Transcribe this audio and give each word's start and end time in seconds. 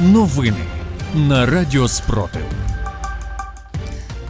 Новини 0.00 0.56
на 1.14 1.46
Радіо 1.46 1.88
Спротив. 1.88 2.42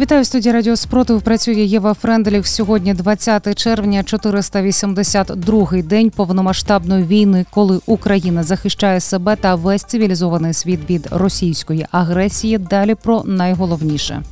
Вітаю 0.00 0.22
в 0.22 0.26
студії 0.26 0.52
Радіо 0.52 0.76
Спротив. 0.76 1.22
Працює 1.22 1.54
Єва 1.54 1.94
Френделів. 1.94 2.46
Сьогодні 2.46 2.94
20 2.94 3.58
червня, 3.58 4.02
482-й 4.02 5.82
день 5.82 6.10
повномасштабної 6.10 7.04
війни, 7.04 7.46
коли 7.50 7.80
Україна 7.86 8.42
захищає 8.42 9.00
себе 9.00 9.36
та 9.36 9.54
весь 9.54 9.84
цивілізований 9.84 10.52
світ 10.52 10.90
від 10.90 11.08
російської 11.10 11.86
агресії. 11.90 12.58
Далі 12.58 12.94
про 12.94 13.22
найголовніше. 13.24 14.22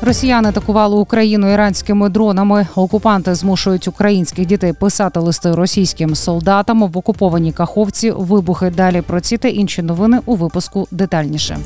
Росіяни 0.00 0.48
атакували 0.48 0.96
Україну 0.96 1.52
іранськими 1.52 2.08
дронами. 2.08 2.66
Окупанти 2.74 3.34
змушують 3.34 3.88
українських 3.88 4.46
дітей 4.46 4.72
писати 4.72 5.20
листи 5.20 5.54
російським 5.54 6.14
солдатам 6.14 6.88
в 6.88 6.98
окупованій 6.98 7.52
каховці. 7.52 8.10
Вибухи 8.10 8.70
далі 8.70 9.02
про 9.02 9.20
ці 9.20 9.36
та 9.36 9.48
інші 9.48 9.82
новини 9.82 10.20
у 10.26 10.34
випуску 10.34 10.88
детальніше. 10.90 11.58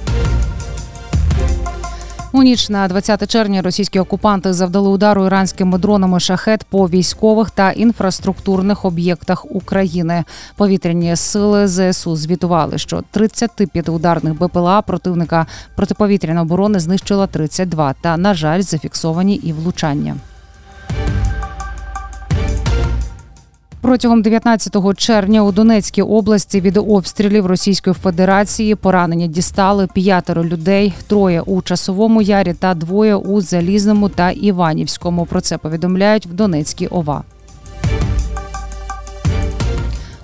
У 2.35 2.43
ніч 2.43 2.69
на 2.69 2.89
20 2.89 3.31
червня 3.31 3.63
російські 3.63 3.99
окупанти 4.01 4.53
завдали 4.53 4.89
удару 4.89 5.27
іранськими 5.27 5.79
дронами 5.79 6.21
шахет 6.21 6.65
по 6.65 6.89
військових 6.89 7.51
та 7.51 7.71
інфраструктурних 7.71 8.85
об'єктах 8.85 9.45
України. 9.51 10.25
Повітряні 10.57 11.17
сили 11.17 11.69
ЗСУ 11.69 12.17
звітували, 12.17 12.79
що 12.79 13.03
35 13.11 13.89
ударних 13.89 14.35
БПЛА 14.35 14.83
противника 14.83 15.47
протиповітряної 15.75 16.43
оборони 16.43 16.81
знищила 16.81 17.27
32, 17.27 17.95
Та 18.01 18.17
на 18.17 18.35
жаль, 18.35 18.61
зафіксовані 18.61 19.35
і 19.35 19.53
влучання. 19.53 20.17
Протягом 23.83 24.23
19 24.23 24.97
червня 24.97 25.43
у 25.43 25.53
Донецькій 25.53 26.03
області 26.03 26.61
від 26.61 26.77
обстрілів 26.77 27.47
Російської 27.47 27.95
Федерації 27.95 28.75
поранення 28.75 29.27
дістали 29.27 29.89
п'ятеро 29.95 30.45
людей, 30.45 30.95
троє 31.07 31.41
у 31.41 31.63
часовому 31.63 32.23
ярі 32.23 32.55
та 32.55 32.75
двоє 32.75 33.15
у 33.15 33.41
Залізному 33.41 34.09
та 34.09 34.31
Іванівському. 34.31 35.27
Про 35.27 35.41
це 35.41 35.59
повідомляють 35.59 36.27
в 36.27 36.33
Донецькій 36.33 36.87
ОВА. 36.87 37.23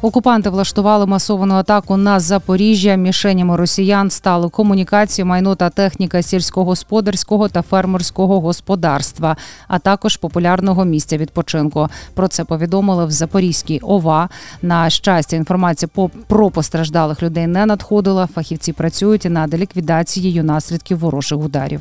Окупанти 0.03 0.51
влаштували 0.51 1.07
масовану 1.07 1.55
атаку 1.55 1.97
на 1.97 2.21
Запоріжжя. 2.21 2.95
Мішенями 2.95 3.57
росіян 3.57 4.11
стали 4.11 4.49
комунікації, 4.49 5.25
майно 5.25 5.55
та 5.55 5.71
техніка 5.71 6.23
сільськогосподарського 6.23 7.49
та 7.49 7.63
фермерського 7.63 8.41
господарства, 8.41 9.37
а 9.69 9.79
також 9.79 10.17
популярного 10.17 10.85
місця 10.85 11.17
відпочинку. 11.17 11.89
Про 12.15 12.29
це 12.29 12.45
повідомили 12.45 13.07
в 13.07 13.11
Запорізькій 13.11 13.79
ОВА. 13.79 14.29
На 14.63 14.91
щастя, 14.91 15.37
інформація 15.37 15.89
про 16.27 16.51
постраждалих 16.51 17.23
людей 17.23 17.47
не 17.47 17.67
надходила. 17.67 18.27
Фахівці 18.27 18.73
працюють 18.73 19.25
над 19.25 19.55
ліквідацією 19.55 20.45
наслідків 20.45 20.99
ворожих 20.99 21.39
ударів. 21.39 21.81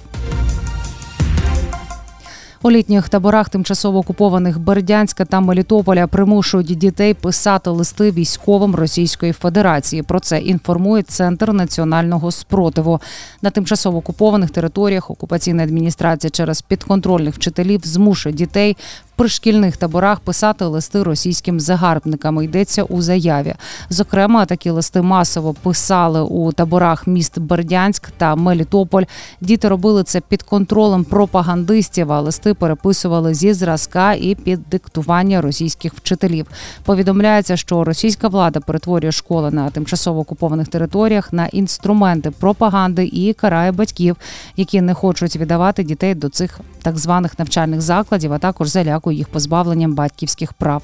У 2.61 2.71
літніх 2.71 3.09
таборах 3.09 3.49
тимчасово 3.49 3.99
окупованих 3.99 4.59
Бердянська 4.59 5.25
та 5.25 5.39
Мелітополя 5.39 6.07
примушують 6.07 6.77
дітей 6.77 7.13
писати 7.13 7.69
листи 7.69 8.11
військовим 8.11 8.75
Російської 8.75 9.31
Федерації. 9.31 10.03
Про 10.03 10.19
це 10.19 10.39
інформує 10.39 11.03
Центр 11.03 11.51
національного 11.51 12.31
спротиву. 12.31 13.01
На 13.41 13.49
тимчасово 13.49 13.97
окупованих 13.97 14.49
територіях 14.49 15.09
окупаційна 15.11 15.63
адміністрація 15.63 16.31
через 16.31 16.61
підконтрольних 16.61 17.35
вчителів 17.35 17.81
змушує 17.83 18.35
дітей 18.35 18.77
при 19.17 19.29
шкільних 19.29 19.77
таборах 19.77 20.19
писати 20.19 20.65
листи 20.65 21.03
російським 21.03 21.59
загарбникам. 21.59 22.41
Йдеться 22.41 22.83
у 22.83 23.01
заяві. 23.01 23.53
Зокрема, 23.89 24.45
такі 24.45 24.69
листи 24.69 25.01
масово 25.01 25.53
писали 25.53 26.21
у 26.21 26.51
таборах 26.51 27.07
міст 27.07 27.39
Бердянськ 27.39 28.09
та 28.17 28.35
Мелітополь. 28.35 29.03
Діти 29.41 29.67
робили 29.67 30.03
це 30.03 30.21
під 30.21 30.43
контролем 30.43 31.03
пропагандистів. 31.03 32.11
А 32.11 32.21
листи 32.21 32.53
переписували 32.53 33.33
зі 33.33 33.53
зразка 33.53 34.13
і 34.13 34.35
під 34.35 34.59
диктування 34.71 35.41
російських 35.41 35.93
вчителів. 35.93 36.47
Повідомляється, 36.83 37.57
що 37.57 37.83
російська 37.83 38.27
влада 38.27 38.59
перетворює 38.59 39.11
школи 39.11 39.51
на 39.51 39.69
тимчасово 39.69 40.19
окупованих 40.19 40.67
територіях 40.67 41.33
на 41.33 41.45
інструменти 41.45 42.31
пропаганди 42.31 43.05
і 43.05 43.33
карає 43.33 43.71
батьків, 43.71 44.15
які 44.57 44.81
не 44.81 44.93
хочуть 44.93 45.35
віддавати 45.35 45.83
дітей 45.83 46.15
до 46.15 46.29
цих 46.29 46.59
так 46.81 46.97
званих 46.97 47.39
навчальних 47.39 47.81
закладів, 47.81 48.33
а 48.33 48.37
також 48.37 48.67
залякують 48.67 49.06
їх 49.11 49.29
позбавленням 49.29 49.95
батьківських 49.95 50.53
прав. 50.53 50.83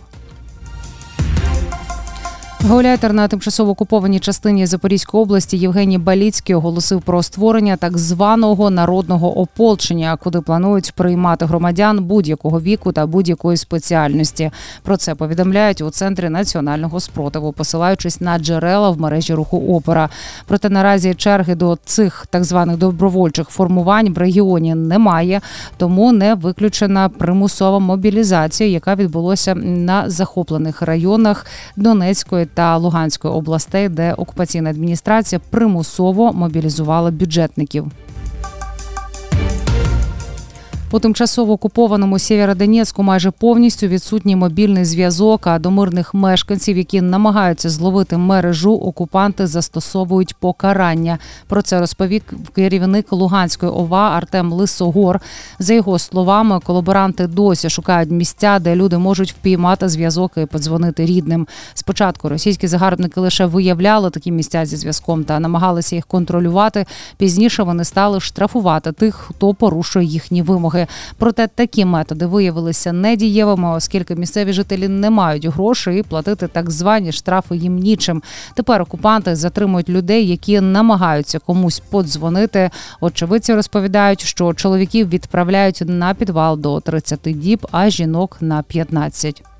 Гауляйтер 2.65 3.13
на 3.13 3.27
тимчасово 3.27 3.71
окупованій 3.71 4.19
частині 4.19 4.65
Запорізької 4.65 5.23
області 5.23 5.57
Євгеній 5.57 5.97
Баліцький 5.97 6.55
оголосив 6.55 7.01
про 7.01 7.23
створення 7.23 7.77
так 7.77 7.97
званого 7.97 8.69
народного 8.69 9.39
ополчення, 9.39 10.17
куди 10.23 10.41
планують 10.41 10.91
приймати 10.91 11.45
громадян 11.45 12.03
будь-якого 12.03 12.61
віку 12.61 12.91
та 12.91 13.05
будь-якої 13.05 13.57
спеціальності. 13.57 14.51
Про 14.83 14.97
це 14.97 15.15
повідомляють 15.15 15.81
у 15.81 15.89
центрі 15.89 16.29
національного 16.29 16.99
спротиву, 16.99 17.51
посилаючись 17.51 18.21
на 18.21 18.39
джерела 18.39 18.89
в 18.89 18.99
мережі 18.99 19.33
руху 19.33 19.75
опера. 19.75 20.09
Проте 20.47 20.69
наразі 20.69 21.13
черги 21.13 21.55
до 21.55 21.77
цих 21.85 22.25
так 22.29 22.43
званих 22.43 22.77
добровольчих 22.77 23.49
формувань 23.49 24.13
в 24.13 24.17
регіоні 24.17 24.75
немає, 24.75 25.41
тому 25.77 26.11
не 26.11 26.33
виключена 26.33 27.09
примусова 27.09 27.79
мобілізація, 27.79 28.69
яка 28.69 28.95
відбулася 28.95 29.55
на 29.55 30.09
захоплених 30.09 30.81
районах 30.81 31.45
Донецької 31.75 32.45
та 32.53 32.77
Луганської 32.77 33.33
областей, 33.33 33.89
де 33.89 34.13
окупаційна 34.13 34.69
адміністрація 34.69 35.41
примусово 35.49 36.33
мобілізувала 36.33 37.11
бюджетників. 37.11 37.91
У 40.93 40.99
тимчасово 40.99 41.53
окупованому 41.53 42.19
Сєвєродонецьку 42.19 43.03
майже 43.03 43.31
повністю 43.31 43.87
відсутній 43.87 44.35
мобільний 44.35 44.85
зв'язок. 44.85 45.47
А 45.47 45.59
до 45.59 45.71
мирних 45.71 46.13
мешканців, 46.13 46.77
які 46.77 47.01
намагаються 47.01 47.69
зловити 47.69 48.17
мережу, 48.17 48.73
окупанти 48.73 49.47
застосовують 49.47 50.35
покарання. 50.35 51.17
Про 51.47 51.61
це 51.61 51.79
розповів 51.79 52.21
керівник 52.55 53.11
Луганської 53.11 53.71
ОВА 53.71 54.09
Артем 54.09 54.53
Лисогор. 54.53 55.19
За 55.59 55.73
його 55.73 55.99
словами, 55.99 56.59
колаборанти 56.59 57.27
досі 57.27 57.69
шукають 57.69 58.11
місця, 58.11 58.59
де 58.59 58.75
люди 58.75 58.97
можуть 58.97 59.31
впіймати 59.31 59.89
зв'язок 59.89 60.31
і 60.37 60.45
подзвонити 60.45 61.05
рідним. 61.05 61.47
Спочатку 61.73 62.29
російські 62.29 62.67
загарбники 62.67 63.19
лише 63.19 63.45
виявляли 63.45 64.09
такі 64.09 64.31
місця 64.31 64.65
зі 64.65 64.77
зв'язком 64.77 65.23
та 65.23 65.39
намагалися 65.39 65.95
їх 65.95 66.05
контролювати. 66.05 66.85
Пізніше 67.17 67.63
вони 67.63 67.83
стали 67.83 68.19
штрафувати 68.19 68.91
тих, 68.91 69.15
хто 69.15 69.53
порушує 69.53 70.05
їхні 70.05 70.41
вимоги. 70.41 70.82
Проте 71.17 71.47
такі 71.47 71.85
методи 71.85 72.25
виявилися 72.25 72.93
недієвими, 72.93 73.69
оскільки 73.69 74.15
місцеві 74.15 74.53
жителі 74.53 74.87
не 74.87 75.09
мають 75.09 75.45
грошей 75.45 75.99
і 75.99 76.03
платити 76.03 76.47
так 76.47 76.71
звані 76.71 77.11
штрафи 77.11 77.57
їм 77.57 77.75
нічим. 77.75 78.23
Тепер 78.55 78.81
окупанти 78.81 79.35
затримують 79.35 79.89
людей, 79.89 80.27
які 80.27 80.61
намагаються 80.61 81.39
комусь 81.39 81.79
подзвонити. 81.79 82.69
Очевидці 83.01 83.53
розповідають, 83.53 84.21
що 84.21 84.53
чоловіків 84.53 85.09
відправляють 85.09 85.83
на 85.85 86.13
підвал 86.13 86.59
до 86.59 86.79
30 86.79 87.19
діб, 87.25 87.67
а 87.71 87.89
жінок 87.89 88.37
на 88.41 88.63
15. 88.63 89.52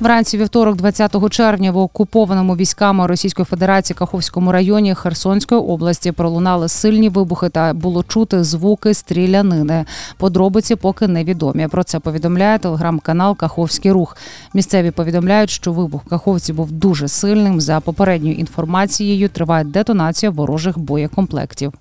Вранці 0.00 0.38
вівторок, 0.38 0.76
20 0.76 1.30
червня, 1.30 1.72
в 1.72 1.78
окупованому 1.78 2.56
військами 2.56 3.06
Російської 3.06 3.46
Федерації 3.46 3.94
Каховському 3.94 4.52
районі 4.52 4.94
Херсонської 4.94 5.60
області 5.60 6.12
пролунали 6.12 6.68
сильні 6.68 7.08
вибухи 7.08 7.48
та 7.48 7.74
було 7.74 8.02
чути 8.02 8.44
звуки 8.44 8.94
стрілянини. 8.94 9.84
Подробиці 10.16 10.76
поки 10.76 11.06
невідомі. 11.08 11.68
Про 11.68 11.84
це 11.84 11.98
повідомляє 11.98 12.58
телеграм-канал 12.58 13.36
Каховський 13.36 13.92
рух. 13.92 14.16
Місцеві 14.54 14.90
повідомляють, 14.90 15.50
що 15.50 15.72
вибух 15.72 16.02
Каховці 16.10 16.52
був 16.52 16.72
дуже 16.72 17.08
сильним. 17.08 17.60
За 17.60 17.80
попередньою 17.80 18.34
інформацією 18.34 19.28
триває 19.28 19.64
детонація 19.64 20.30
ворожих 20.30 20.78
боєкомплектів. 20.78 21.72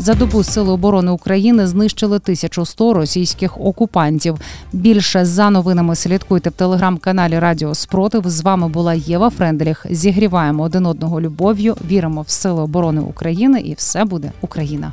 За 0.00 0.14
добу 0.14 0.42
сили 0.42 0.72
оборони 0.72 1.10
України 1.10 1.66
знищили 1.66 2.16
1100 2.16 2.94
російських 2.94 3.60
окупантів. 3.60 4.38
Більше 4.72 5.24
за 5.24 5.50
новинами 5.50 5.96
слідкуйте 5.96 6.50
в 6.50 6.52
телеграм-каналі 6.52 7.38
Радіо 7.38 7.74
Спротив. 7.74 8.22
З 8.26 8.40
вами 8.40 8.68
була 8.68 8.94
Єва 8.94 9.30
Френделіх. 9.30 9.86
Зігріваємо 9.90 10.62
один 10.62 10.86
одного 10.86 11.20
любов'ю. 11.20 11.76
Віримо 11.90 12.22
в 12.22 12.28
сили 12.28 12.62
оборони 12.62 13.00
України, 13.00 13.60
і 13.60 13.74
все 13.74 14.04
буде 14.04 14.32
Україна. 14.40 14.92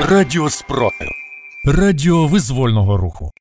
Радіо 0.00 0.50
Спротив. 0.50 1.08
Радіо 1.64 2.26
визвольного 2.26 2.96
руху. 2.96 3.32